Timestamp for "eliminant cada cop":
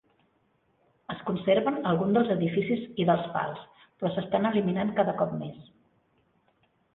4.53-5.37